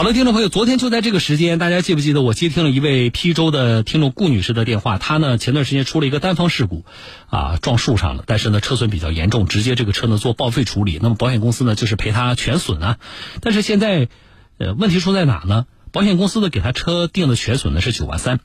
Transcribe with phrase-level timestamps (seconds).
[0.00, 4.96] 好了，听众朋友，昨天就在这个时间，大家记不记得我接听了一位邳州的听众顾女士的电话？
[4.96, 6.86] 她呢前段时间出了一个单方事故，
[7.26, 10.98] 啊撞树上了，但是呢车损比较严重，直接这个车呢做报废处理。
[11.02, 12.98] 那么保险公司呢就是赔她全损啊。
[13.42, 14.08] 但是现在，
[14.56, 15.66] 呃问题出在哪呢？
[15.92, 18.40] 保险公司呢给她车定的全损呢是九万三，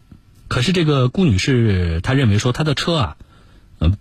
[0.50, 3.18] 可是这个顾女士她认为说她的车啊，
[3.80, 3.96] 嗯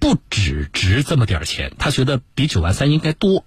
[0.00, 3.44] 不只值这么点钱，她觉得比九万三应该多。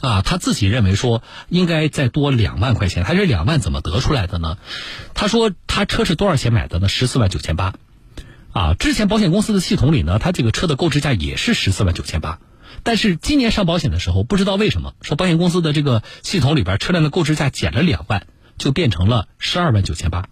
[0.00, 4.58] 啊，他自己认为说应该再多两万块钱，他这两万怎么得出来的呢？
[5.14, 6.88] 他说他车是多少钱买的呢？
[6.88, 7.74] 十四万九千八，
[8.52, 12.40] 啊，之前保险公司的系统里呢，他这个车的购置价也是十四万九千八，
[12.82, 18.26] 但是今年上保险的时候，不知道为什么说保险公司的这个系统里边车辆的购置价减了两万，
[18.58, 20.28] 就变成了十二万九千八，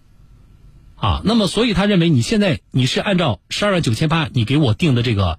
[0.96, 5.38] 啊，那么所以他认为你现在你是按照十二万九千八你给我定的这个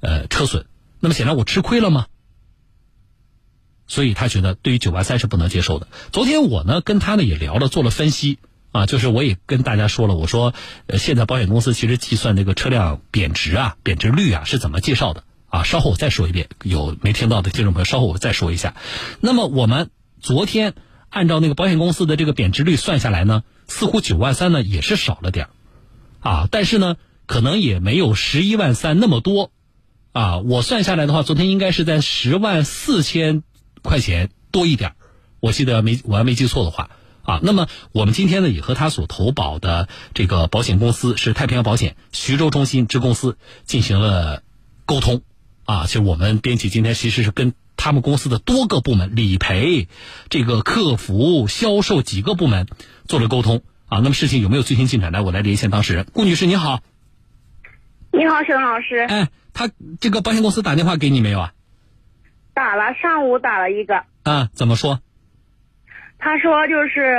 [0.00, 0.66] 呃车损，
[0.98, 2.06] 那么显然我吃亏了吗？
[3.90, 5.88] 所以他觉得对于九万三是不能接受的。
[6.12, 8.38] 昨天我呢跟他呢也聊了，做了分析
[8.70, 10.54] 啊，就是我也跟大家说了，我说
[10.86, 15.64] 呃现在保险公司其实计算那个车辆贬值啊、贬值率啊是怎么介绍的啊？
[15.64, 18.76] 稍后我再说一遍，有没听到的听众朋友，稍后我再说一下。
[19.20, 20.74] 那么我们昨天
[21.08, 25.48] 按照那个保险公司的这个贬值率算下来呢，似乎九万三呢也是少了点
[26.20, 26.94] 啊，但是呢
[27.26, 29.50] 可能也没有十一万三那么多
[30.12, 30.38] 啊。
[30.38, 33.42] 我算下来的话，昨天应该是在十万四千。
[33.82, 34.94] 块钱多一点
[35.40, 36.90] 我记得没我要没记错的话
[37.22, 37.40] 啊。
[37.42, 44.42] 那么我们今天呢也和他所投保的这个保险公司是太平洋保险徐州中心支公司进行了
[44.84, 45.22] 沟通
[45.64, 45.86] 啊。
[45.86, 49.88] 其实我们编辑今天其实是跟他们公司的多个部门理赔、
[50.28, 52.66] 这个客服、销售几个部门
[53.06, 54.00] 做了沟通啊。
[54.00, 55.22] 那么事情有没有最新进展呢？
[55.22, 56.80] 我来连线当事人顾女士，你好。
[58.12, 59.06] 你好，沈老师。
[59.08, 61.52] 哎，他这个保险公司打电话给你没有啊？
[62.60, 64.04] 打了，上午打了一个。
[64.22, 65.00] 啊，怎么说？
[66.18, 67.16] 他说就是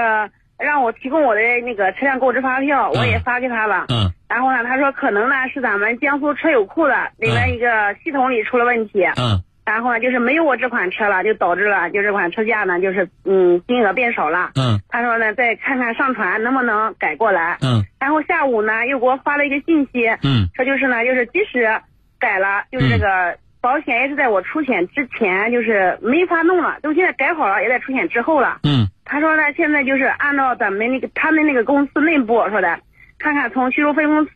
[0.60, 3.88] 让我提供我的那个车辆购置发票，我也发给他了。
[3.90, 4.14] 嗯。
[4.30, 9.04] 然后呢，他说可能呢是咱们江苏车友库的里面一个系统里出了问题。
[9.18, 9.42] 嗯。
[9.66, 14.52] 然后呢，就是没有我这款车了，就导致了就这款车价呢就是嗯金额变少了。
[14.54, 14.80] 嗯。
[14.90, 17.58] 他说呢，再看看上传能不能改过来。
[17.62, 17.84] 嗯。
[18.00, 20.08] 然后下午呢又给我发了一个信息。
[20.22, 20.50] 嗯。
[20.54, 21.82] 说就是呢，就是即使
[22.20, 23.40] 改了，就是这个。
[23.62, 28.60] 保险也是在我出险之前，就是没法弄了，都现在改好了，也在出险之后了。
[28.64, 32.80] 嗯，他说呢，现在就是按照咱们那个他们那个公司内部说的，
[33.20, 34.32] 看看从徐州分公司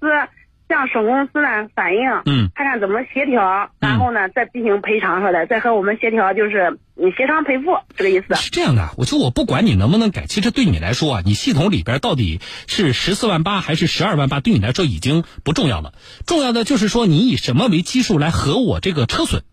[0.68, 8.34] 向省公司呢反映，嗯，看看怎么协调，然后呢再进行赔偿说的，再和我们协调，就是你协商赔付这个意思。
[8.36, 15.94] 是这样的，我就我不管你能不能改，其实对你来说啊，你系统里边到底是十四万八还是十二万八，对你来说已经不重要了。
[16.26, 19.44] 重要的就是说你以什么为基数来和我这个车损，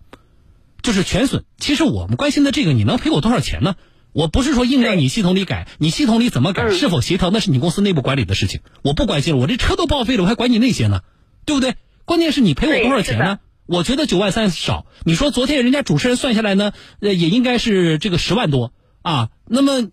[0.83, 1.45] 就是全损。
[1.59, 3.75] 其实我们关心的这个，你能赔我多少钱呢？
[4.13, 9.41] 我不是说硬让你系统里改，你系统里怎么改，是否协调，那是你公司内部管理的事情，我不关心了。
[9.41, 11.01] 我这车都报废了，我还管你那些呢，
[11.47, 11.75] 对不对？
[12.05, 13.39] 关键是你赔我多少钱呢？
[13.65, 14.87] 我觉得九万三少。
[15.05, 18.73] 你说昨天人家主持人算下来呢，呃，也应该是这个十万多
[19.03, 19.31] 啊。
[19.47, 19.89] 那么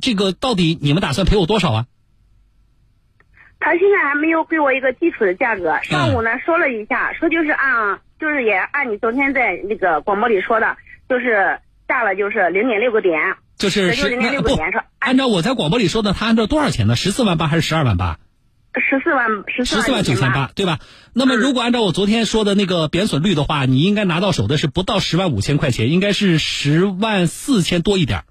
[0.00, 1.86] 这个到底你们打算赔我多少啊？
[3.58, 5.82] 他现在还没有给我一个基础的价格。
[5.82, 10.76] 上午呢说了一下，说就是按，就是也按你昨天在那个广播里说的，
[11.08, 13.36] 就是下了就是零点六个点。
[13.56, 14.58] 就是那不
[14.98, 16.96] 按照我在广播里说的，他按照多少钱呢？
[16.96, 18.18] 十四万八还是十二万八？
[18.74, 20.80] 十四万十四万九千八，对吧？
[21.14, 28.24] 那么如果按照我昨天说的那个贬损率的话，你应该拿到手的是不到十万五千块钱，应该是十万四千多一点。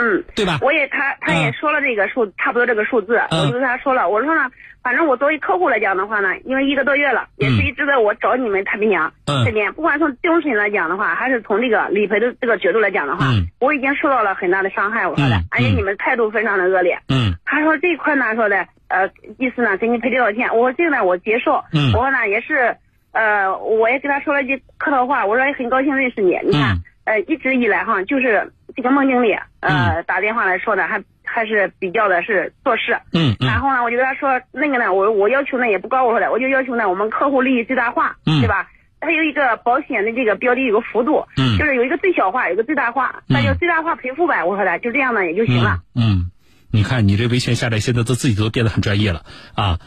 [0.00, 0.58] 嗯，对吧？
[0.62, 4.50] 我也他他也说了这个数，差不多这个数字，我就跟他说了，我说呢，
[4.82, 9.12] 反正我作为客户来讲的话呢，因为一个多月了，也是一直在我找你们太平洋
[9.44, 13.26] 这边，不管从精神来讲的话，还是从这个理赔的这个角度来讲的话，
[13.58, 16.98] 我已经受到了很大的伤害，我说的，而且你们态度非常的恶劣。
[17.10, 19.06] 嗯，他说这一块呢，说的，呃，
[19.38, 20.48] 意思呢，给你赔多少钱？
[20.56, 21.62] 我说这个呢，我接受。
[21.74, 22.74] 嗯，我说呢，也是，
[23.12, 26.74] 呃，我也跟他说了一句客套话，我说也很高兴认识你，你看。
[27.04, 32.98] 呃，一直以来哈，就是这个孟经理，呃，打电话来说的，还还是比较的是做事。
[33.12, 38.68] 嗯嗯然后呢，我就跟他说，那个呢，我我要求呢也不高，我说的，我就要求呢，我们客户利益最大化，嗯对吧？
[39.02, 44.44] 它有一个保险的这个标的有个幅度，嗯，就是有一个最小化，有个最大化，那就最大化赔付呗。
[44.44, 45.78] 我说的，就这样呢也就行了。
[45.94, 46.30] 嗯，
[46.70, 49.22] 你看你这维权下来，现在都自己都变得很专业了
[49.54, 49.78] 啊，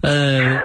[0.00, 0.62] 呃，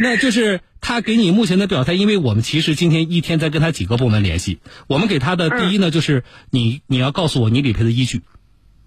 [0.02, 0.60] 那就是。
[0.82, 8.22] 他给你目前的表态，因为我们其实今天一天在跟他几个部门联系，我们给他的第一呢，就是你你要告诉我你理赔的依据，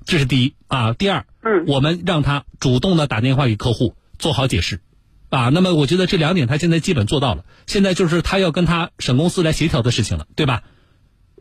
[0.06, 0.94] 这是第一啊。
[0.94, 4.82] 第二，嗯，我们让他主动的打电话给客户做好解释，
[5.30, 10.64] 啊，那么我觉得这两点他现在基本做到了，现在就是他要跟他省公司来协调的事情了，对吧？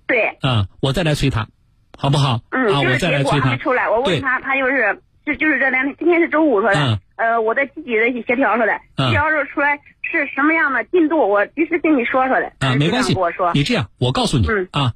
[0.07, 0.37] 对。
[0.43, 1.49] 啊，我再来催他。
[1.97, 2.41] 好不好？
[2.51, 3.57] 嗯，啊，我再来催他。
[3.57, 12.53] 出来，我问他，他就是，就就是这两天，今天是周五说的，呃，我在积极的去协调说的，协调出来是什么样的进度，我及时跟你说说的。
[12.59, 14.95] 啊，没关系，我说，你这样，我告诉你啊，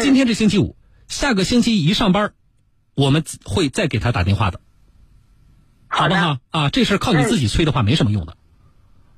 [0.00, 0.76] 今天是星期五，
[1.08, 2.32] 下个星期一上班，
[2.94, 4.60] 我们会再给他打电话的，
[5.88, 6.36] 好不好？
[6.50, 8.36] 啊，这事靠你自己催的话，没什么用的。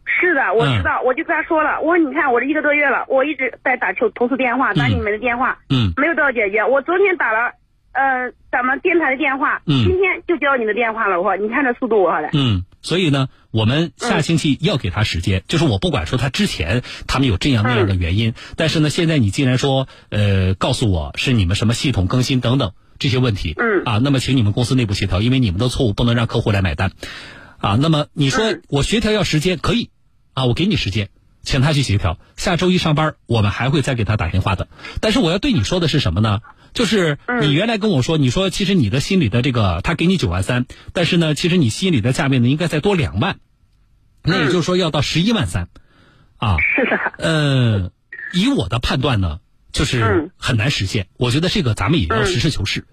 [0.07, 6.65] 是的，我知道，我就跟他说了，我说你看，我这一个多月了，我一直在打投投诉电话，打你们的电话，嗯，没有得到解决。
[6.65, 7.53] 我昨天打了，
[7.93, 8.33] 呃，
[8.65, 11.21] 咱们电台的电话，嗯，今天就接到你的电话了。
[11.21, 26.93] 我说，你看这速度，我说的，嗯，所以呢，我们下星期要给他时间，就是我不管说他之前他们有这样那样的原因，但是呢，现在你既然说，呃，告诉我是你们什么系统更新等等这些问题，嗯，啊，那么请你们公司内部协调，因为你们的错误不能让客户来买单，
[27.59, 29.91] 啊，那么你说我协调要时间可以。
[30.33, 31.11] 啊，我给你时间，
[31.43, 32.19] 请他去协调。
[32.35, 34.67] 下周一上班，我们还会再给他打电话的。
[35.01, 36.41] 但是我要对你说的是什么呢？
[36.75, 43.39] 就是你原来跟我说，你说其实你的心里的这个，他给你九万三，但是呢，其实你心里的价位呢应该再多两万，
[44.23, 45.69] 那也就是说要到十一万三。
[46.37, 46.99] 啊，是的。
[47.19, 47.91] 呃，
[48.33, 49.39] 以我的判断呢，
[49.73, 51.07] 就是很难实现。
[51.17, 52.85] 我觉得这个咱们也要实事求是。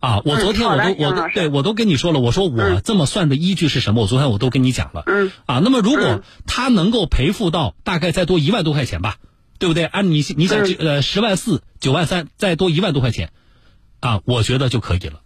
[0.00, 4.00] 啊，我昨天我都我都对我都跟你说了，我说我这么算的依据是什么？
[4.00, 5.04] 我昨天我都跟你讲了。
[5.06, 5.30] 嗯。
[5.46, 9.18] 啊，那么如果他能够赔付到大概再多一万多块钱吧，
[9.62, 9.84] 对不对？
[9.84, 13.30] 按你你想呃十万四九万三再多一万多块钱，
[14.00, 15.20] 啊，我觉得就可以了，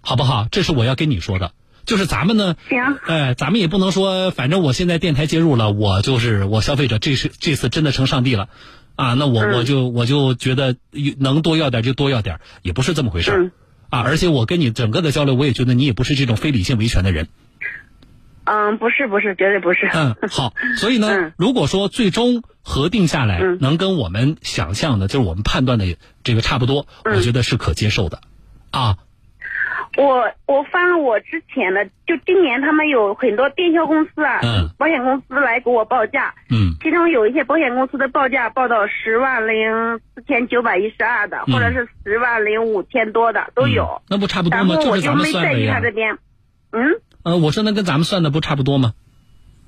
[0.00, 0.48] 好不好？
[0.50, 1.52] 这是我要跟你说的，
[1.86, 2.98] 就是咱们呢，行。
[3.06, 8.48] 哎，咱们也不能说，反正我现在电台介入了，我就是我消费者，这是这次真的成上帝了。
[8.96, 10.74] 啊，那我我就我就觉得
[11.16, 13.52] 能多要点就多要点，也不是这么回事儿，
[13.90, 17.28] 啊，而且我跟你整个的交流，我也觉得你也不是这种非理性维权的人。
[18.50, 19.88] 嗯，不是不是，绝对不是。
[19.94, 25.84] 嗯，好， 所以呢，如果说最终核定下来能跟我们想象的，就是我们判断的
[26.24, 28.18] 这个差不多，我觉得是可接受的，
[28.72, 28.96] 啊。
[29.96, 34.70] 我我翻了我之前的，就今年他们有很多电销公司啊，嗯。
[34.78, 44.76] 保险公司来给我报价，嗯，其中有一些保险公司的报价报到十万零四千九百一十二的，或者是十万零五千多的都有，那不差不多吗？
[44.88, 46.18] 我就没在意他这边，
[46.70, 48.92] 嗯，呃，我说那跟咱们算的不差不多吗？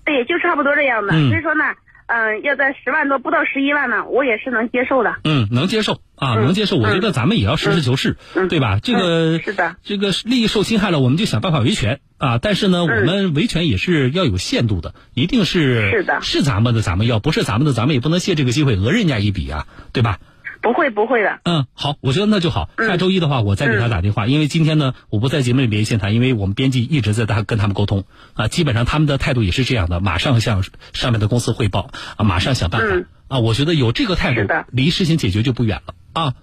[0.04, 1.64] 对，就差不多这样的，所以说呢。
[2.08, 5.14] 嗯，要在十万多，不到十一万呢，我也是能接受的。
[5.24, 6.76] 嗯，能接受啊，能接受。
[6.76, 8.18] 我觉得咱们也要实事求是，
[8.50, 8.80] 对吧？
[8.82, 12.36] 这个是的，这个利益受侵害了，我们就想办法维权啊。
[12.36, 20.18] 但是呢，我们维权也是要有限度的，一定是是的，是咱们的咱们要，不是咱们的咱们也不能借这个机会讹人家一笔啊，对吧？
[20.62, 21.40] 不会不会的。
[21.44, 22.70] 嗯，好，我觉得那就好。
[22.78, 28.04] 下周一的话，我再给他打电话，因为今天呢，我不在节目里连线他，因为我们编辑一直在他跟他们沟通
[28.34, 30.62] 啊，基本上他们的态度也是这样的，马上向
[30.92, 33.38] 上面的公司汇报啊，马上想办法啊。
[33.40, 36.34] 我觉得有这个态度，离事情解决就不远了啊。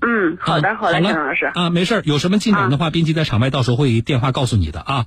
[0.00, 5.06] 嗯，好的，好的，陈老师啊，没事有什么进展的话，编辑在场外到时候会电话告诉你的啊。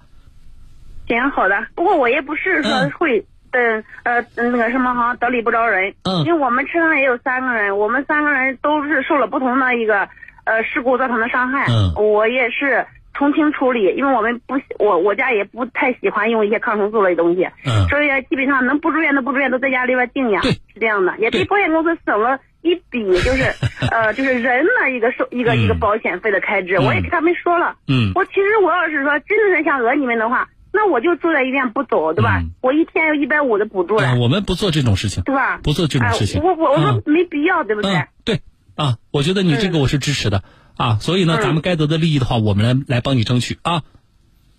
[1.08, 1.68] 行，好的。
[1.76, 3.26] 不过我也不是说会。
[3.52, 10.08] 嗯呃那个什么好像得理不饶人，嗯，因为我们车上也有三个人，我们三个人都是受了不同的一个
[10.46, 12.86] 呃事故造成的伤害，嗯，我也是
[13.16, 23.44] 从轻处理，因为我们不我我家也不太喜欢用一些抗生素类东西，嗯，所以基本上能不住院的不住院，都在家里边静养，对，是这样的，也给保险公司省了一笔就是
[23.92, 30.48] 呃就是人的一个收一个一个保险费的开支，我也给他们说了，嗯，我其实我要是说真的是想讹你们的话。
[30.72, 32.44] 那我就住在医院不走，对吧？
[32.62, 34.16] 我一天有一百五的补助了。
[34.18, 35.58] 我们不做这种事情，对吧？
[35.64, 36.42] 不做这种事情。
[36.44, 38.08] 我我我说没必要，对不对？
[38.24, 38.42] 对
[38.76, 40.44] 啊，我觉得你这个我是支持的
[40.76, 43.84] 啊，所以呢，咱们该得的利益的话，我们来来帮你争取啊。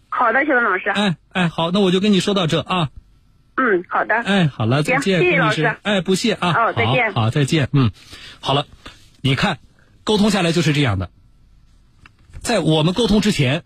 [0.08, 0.90] 好的，小文老师。
[0.90, 2.88] 哎哎，好，那我就跟你说到这啊。
[3.56, 4.14] 嗯，好的。
[4.14, 5.76] 哎，好了，再见，谢谢老师。
[5.82, 6.52] 哎，不谢啊。
[6.52, 7.12] 哦，再见。
[7.12, 7.68] 好，再见。
[7.72, 7.90] 嗯，
[8.40, 8.66] 好了，
[9.20, 9.58] 你看，
[10.04, 11.10] 沟通下来就是这样的。
[12.40, 13.64] 在我们沟通之前，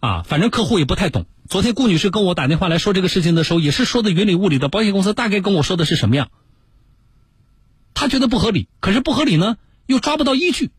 [0.00, 1.26] 啊，反正客户也不太懂。
[1.48, 4.68] 昨天顾女士跟我打电话来说这个事情的时候，也是说的云里雾里的。
[4.68, 6.30] 保险公司大概跟我说的是什么样？
[7.94, 10.70] 她觉得不合理，可是不合理呢，又抓不到依据。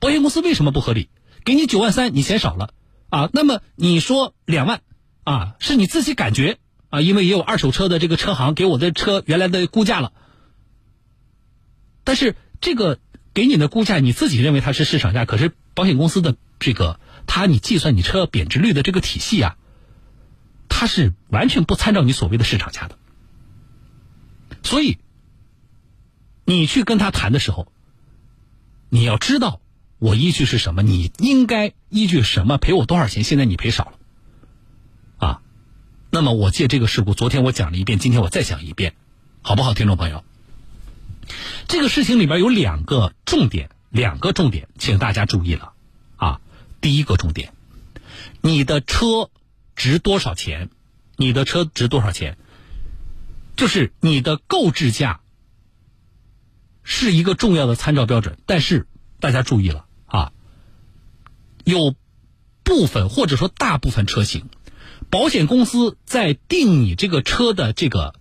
[0.00, 1.08] 保险公司为什么不合理？
[1.44, 2.74] 给你九万三，你嫌少了
[3.08, 3.30] 啊？
[3.32, 4.82] 那么你说两万
[5.24, 6.58] 啊，是你自己感觉
[6.90, 7.00] 啊？
[7.00, 10.12] 因为也有二手车的这个车行给我的车原来的估价了，
[12.04, 12.98] 但是这个
[13.32, 19.56] 给你的估价你自己认为它是市场价，可是保险公司的这个他你计算你车贬值率的这个体系啊。
[20.70, 22.98] 他是完全不参照你所谓的市场价的，
[24.62, 24.98] 所以
[26.44, 27.72] 你去跟他谈的时候，
[28.88, 29.60] 你要知道
[29.98, 33.24] 我依据是什么，你应该依据什么赔我多少钱？
[33.24, 33.98] 现在你赔少了，
[35.26, 35.42] 啊，
[36.10, 38.94] 那么我借这个事故，昨天我讲了一遍，今天我再讲一遍，
[39.42, 40.22] 好不好，听众朋友？
[41.66, 45.72] 这个事情里边有两个重点两个重点，请大家注意了！
[46.80, 47.52] 第一个重点，
[48.40, 49.30] 你的车
[49.74, 50.70] 值多少钱？
[51.16, 52.38] 你的车值多少钱？
[53.56, 55.20] 就是你的购置价
[56.84, 58.38] 是一个重要的参照标准。
[58.46, 58.86] 但是
[59.18, 60.32] 大家注意了啊，
[61.64, 61.94] 有
[62.62, 64.48] 部分或者说大部分车型，
[65.10, 68.14] 保险公司在定你这个车的这个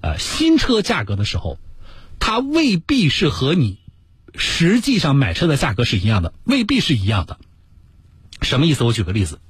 [0.00, 1.58] 呃新车价格的时候，
[2.20, 3.80] 它未必是和你。
[4.36, 7.38] 实际上买车的价格是一样的，未必是一样的。
[8.44, 8.84] 什么意思？
[8.84, 9.40] 我举个例子，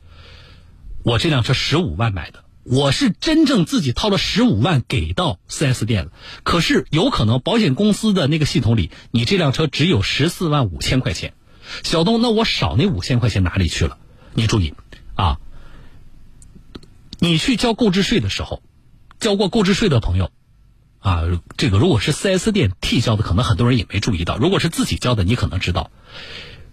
[1.02, 6.12] 我这辆车十五万买的，我是真正自己掏了十五万给到 4S 店了。
[6.42, 11.34] 可是有可能保险公司的那个系统里，你这辆车只有十四万五千块钱。
[11.82, 13.98] 小东，那我少那五千块钱哪里去了？
[14.34, 14.74] 你注意
[15.14, 15.38] 啊，
[17.18, 18.62] 你去交购置税的时候，
[19.18, 20.30] 交过购置税的朋友。
[20.98, 21.22] 啊，
[21.58, 25.90] 这个如果是 4S 店替交的，可能很多人也没注意到；如果是自己交的，你可能知道，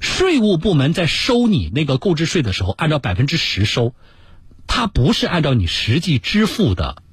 [0.01, 3.93] 税务部门在收你那个购置税的时候，按照百分之十收，
[4.65, 7.03] 它不是按照你实际支付的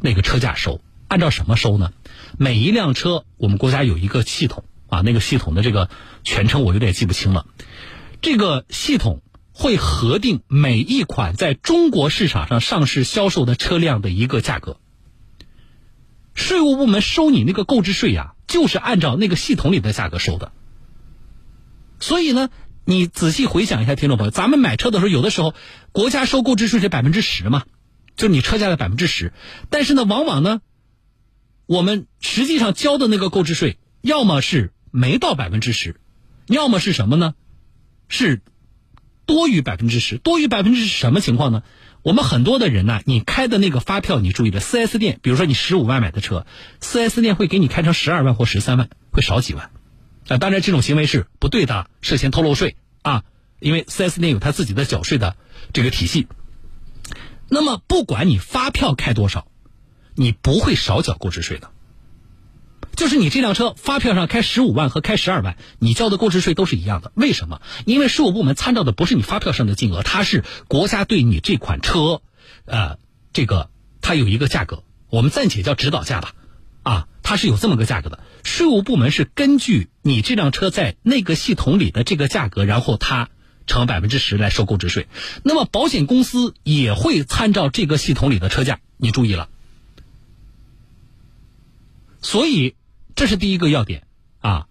[0.00, 1.92] 那个车价收，按照什么收呢？
[2.38, 5.90] 每一辆车，我们国家有一个系统啊，那个系统的这个
[6.22, 7.44] 全称我有点记不清了，
[8.22, 9.20] 这个系统
[9.52, 14.78] 会核定每一款在中国市场上上市销售的车辆的一个价格。
[16.34, 20.52] 税务部门收你那个购置税呀，就是按照那个系统里的价格收的。
[22.00, 22.50] 所以呢，
[22.84, 25.54] 你仔细回想一下，听众朋友，咱们买车的时候，有的时候
[25.92, 27.64] 国家收购置税是百分之十嘛，
[28.16, 29.32] 就是你车价的百分之十。
[29.70, 30.60] 但是呢，往往呢，
[31.66, 35.96] 我们实际上交的那个购置税，要么是没到百分之十，
[36.46, 37.34] 要么是什么呢？
[38.08, 38.40] 是
[39.26, 40.16] 多于百分之十。
[40.16, 41.62] 多于百分之十什么情况呢？
[42.02, 46.46] 我们很多的人呢，你开的那个发票，你注意了，4S 店，比如说你十五万买的车
[46.80, 49.70] ，4S 店会给你开成十二万或十三万，会少几万。
[50.28, 53.24] 啊，当然这种行为是不对的，涉嫌偷漏税啊，
[53.58, 55.36] 因为 4S 店有他自己的缴税的
[55.72, 56.28] 这个体系。
[57.48, 59.48] 那么不管你发票开多少，
[60.14, 61.70] 你不会少缴购置税的。
[62.94, 67.12] 就是你这辆车发票上开十五万和开十二万，你交的购置税都是一样的。
[67.14, 67.62] 为什么？
[67.86, 72.22] 因为税务部门参照的不是你发票上的金额，它是国家对你这款车，
[72.66, 72.98] 呃，
[73.32, 73.70] 这个
[74.00, 76.34] 它有一个价格，我们暂且叫指导价吧，
[76.82, 78.20] 啊，它是有这么个价格的。
[78.44, 83.28] 税务部门是根据你这辆车在那个系统里的这个价格，然后它
[83.66, 85.08] 乘百分之十来收购置税。
[85.42, 89.48] 那么保险公司也会参照这个系统里的车价，你注意了，
[92.22, 92.74] 所以。
[93.14, 94.06] 这是第一个要点
[94.38, 94.68] 啊，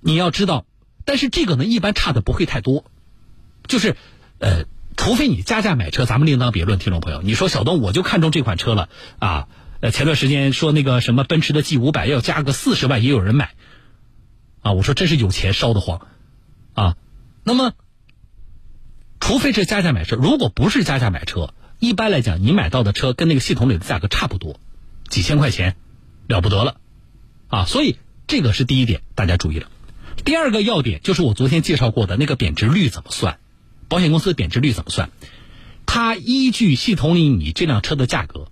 [0.00, 0.64] 你要知道，
[1.04, 2.86] 但是这个呢，一般差的不会太多，
[3.68, 3.98] 就是，
[4.38, 4.64] 呃，
[4.96, 6.78] 除非你加价买车，咱们另当别论。
[6.78, 8.88] 听众朋友，你说小东我就看中这款车了
[9.18, 9.48] 啊，
[9.80, 13.54] 呃，前段时间说那个什么奔驰的 G 五百要加个四十万，也有人买，
[14.62, 16.06] 啊，我说真是有钱烧得慌，
[16.74, 16.96] 啊，
[17.44, 17.74] 那么，
[19.20, 24.58] 除非是加价买车，如果不是加价买车，一般来讲，你买到的车跟那个系统里的价格差不多，
[25.08, 25.76] 几千块钱，
[26.26, 26.76] 了不得了。
[27.48, 29.68] 啊，所以这个是第一点，大家注意了。
[30.24, 33.38] 第二个要点就是我昨天介绍过的那个贬值率怎么算，
[33.88, 35.10] 保险公司的贬值率怎么算？
[35.84, 38.48] 它依据系统里你这辆车的价格，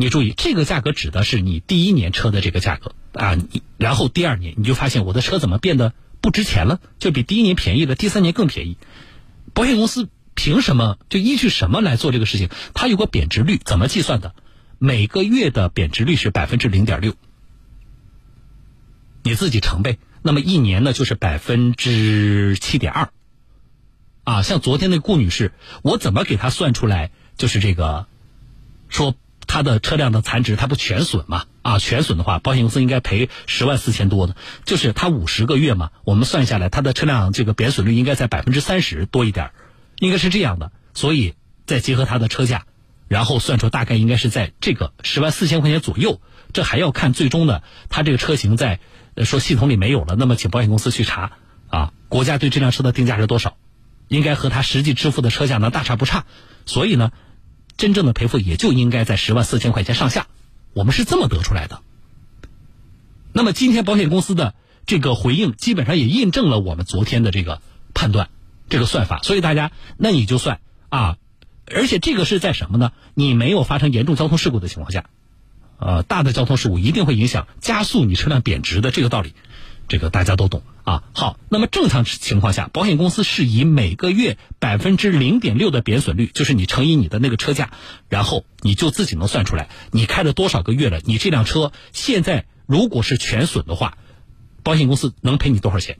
[0.00, 3.36] 你注意这个价格指的是你第一年车的这个价格啊，
[3.76, 5.92] 然后第二年你就发现我的车怎么变得
[6.22, 8.78] 不值钱了，就比第一年便宜了，第三年更便宜。
[9.52, 12.48] 保险公司凭什么就依据什么来做这个事情？
[12.72, 14.34] 它有个贬值率，怎么计算的？
[14.78, 17.14] 每个月的贬值率是百分之零点六。
[19.22, 23.10] 你自己乘呗，那么一年呢就是百分之七点二，
[24.24, 25.52] 啊，像昨天那顾女士，
[25.82, 27.10] 我怎么给她算出来？
[27.36, 28.06] 就是这个，
[28.88, 29.14] 说
[29.50, 31.46] 他的车辆的残值，他不全损嘛？
[31.62, 39.50] 啊，全损的话，保险公司应该赔十万四千多的，就是他五十个月嘛，我们算下来，他的车辆这个贬损率应该在百分之三十多一点，
[39.98, 41.34] 应该是这样的，所以
[41.66, 42.64] 再结合他的车价，
[43.08, 46.20] 然后算出大概应该是在这个十万四千块钱左右，
[46.52, 48.78] 这还要看最终的他这个车型在。
[49.24, 51.32] 说系统里没有了，那么请保险公司去查
[51.68, 53.56] 啊，国家对这辆车的定价是多少？
[54.08, 56.24] 应该和他实际支付的车价呢大差不差，
[56.64, 57.10] 所以呢，
[57.80, 60.26] 真正的赔付也就应该在十万四千块钱上下。
[60.74, 61.80] 我们是这么得出来的。
[63.32, 67.62] 那么今天保险公司的这个回应，基本上也印证了我们昨天的这个
[67.94, 68.28] 判断，
[68.68, 69.22] 这个算法。
[69.22, 70.60] 所以大家，那你就算
[70.90, 71.16] 啊，
[71.66, 72.92] 而且这个是在什么呢？
[73.14, 75.06] 你没有发生严重交通事故的情况下。
[75.78, 79.32] 呃，大的交通事故一定会影响加速你车辆贬值的这个道理，
[79.90, 81.02] 这个大家都懂啊。
[81.12, 87.72] 好，那么正常情况下，保险公司是以每个月百分之零点六的贬损率，就是你乘以你的那个车价，
[88.08, 93.98] 然后你就自己能算出来，你开了多少个月了，你这辆车现在如果是全损的话，
[94.62, 95.98] 保险公司能赔你多少钱？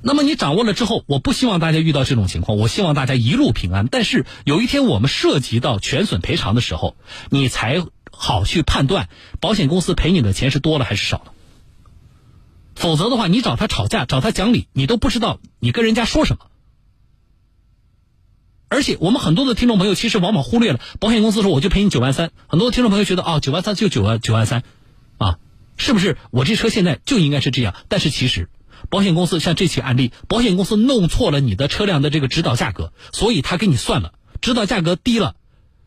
[0.00, 3.88] 那么你掌握了之后，我不希望大家遇到这种情况，我希望大家一路平安。
[3.88, 6.96] 但是有一天我们涉及到全损赔偿的时候，
[7.30, 9.08] 你才好去判断
[9.40, 11.32] 保险公司赔你的钱是多了还是少了。
[12.78, 16.46] 否则的话，你找他吵架，找他讲理，你都不知道你跟人家说什么。
[18.68, 24.62] 而且我们很多的听众朋友其实往往忽略了，保险公司说我就赔你九万三，很多听众朋友觉得啊九万三就九万九万三，
[25.18, 25.38] 啊，
[25.76, 27.74] 是不是我这车现在就应该是这样？
[27.88, 28.48] 但是其实。
[28.90, 35.34] 保险公司像这起案例，保险公司弄错了你的车辆的这个指导价格，所以他给你算了指导价格低了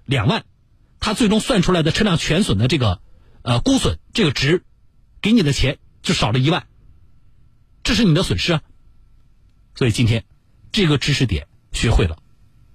[0.05, 0.43] 两万，
[0.99, 2.99] 他最终算出来的车辆全损的这个
[3.43, 4.65] 呃估损这个值，
[5.21, 6.65] 给你的钱就少了一万，
[7.83, 8.61] 这是你的损失啊。
[9.75, 10.23] 所以今天
[10.71, 12.17] 这个知识点学会了，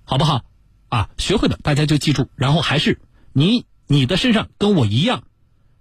[0.05, 0.45] 好不好？
[0.89, 3.01] 啊，学会了大家就记住，然后还是
[3.33, 5.25] 你你的身上跟我一样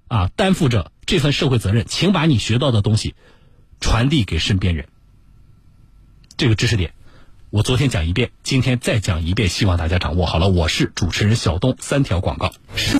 [0.07, 3.15] 啊，担负着这份社会责任，请把你学到的东西。
[3.81, 4.87] 传递给身边人，
[6.37, 6.93] 这个知识点，
[7.49, 10.47] 我昨天讲一遍，今天再讲一遍，希望大家掌握好了。
[10.47, 12.53] 我是主持人小东，三条广告。